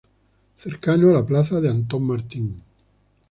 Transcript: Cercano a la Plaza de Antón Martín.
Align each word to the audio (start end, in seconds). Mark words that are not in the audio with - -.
Cercano 0.57 1.09
a 1.09 1.13
la 1.13 1.23
Plaza 1.23 1.61
de 1.61 1.69
Antón 1.69 2.05
Martín. 2.07 2.63